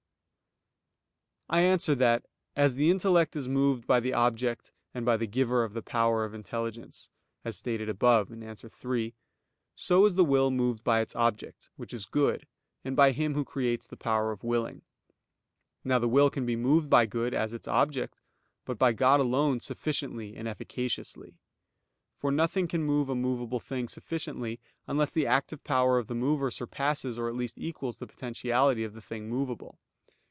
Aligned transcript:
I 1.53 1.59
answer 1.63 1.95
that, 1.95 2.25
As 2.55 2.75
the 2.75 2.89
intellect 2.89 3.35
is 3.35 3.49
moved 3.49 3.85
by 3.85 3.99
the 3.99 4.13
object 4.13 4.71
and 4.93 5.05
by 5.05 5.17
the 5.17 5.27
Giver 5.27 5.65
of 5.65 5.73
the 5.73 5.81
power 5.81 6.23
of 6.23 6.33
intelligence, 6.33 7.09
as 7.43 7.57
stated 7.57 7.89
above 7.89 8.31
(A. 8.31 8.55
3), 8.55 9.13
so 9.75 10.05
is 10.05 10.15
the 10.15 10.23
will 10.23 10.49
moved 10.49 10.85
by 10.85 11.01
its 11.01 11.13
object, 11.13 11.69
which 11.75 11.91
is 11.93 12.05
good, 12.05 12.47
and 12.85 12.95
by 12.95 13.11
Him 13.11 13.33
who 13.33 13.43
creates 13.43 13.85
the 13.85 13.97
power 13.97 14.31
of 14.31 14.45
willing. 14.45 14.83
Now 15.83 15.99
the 15.99 16.07
will 16.07 16.29
can 16.29 16.45
be 16.45 16.55
moved 16.55 16.89
by 16.89 17.05
good 17.05 17.33
as 17.33 17.51
its 17.51 17.67
object, 17.67 18.21
but 18.63 18.79
by 18.79 18.93
God 18.93 19.19
alone 19.19 19.59
sufficiently 19.59 20.37
and 20.37 20.47
efficaciously. 20.47 21.35
For 22.15 22.31
nothing 22.31 22.69
can 22.69 22.83
move 22.85 23.09
a 23.09 23.13
movable 23.15 23.59
thing 23.59 23.89
sufficiently 23.89 24.61
unless 24.87 25.11
the 25.11 25.27
active 25.27 25.65
power 25.65 25.97
of 25.97 26.07
the 26.07 26.15
mover 26.15 26.49
surpasses 26.49 27.17
or 27.17 27.27
at 27.27 27.35
least 27.35 27.57
equals 27.59 27.97
the 27.97 28.07
potentiality 28.07 28.85
of 28.85 28.93
the 28.93 29.01
thing 29.01 29.27
movable. 29.27 29.77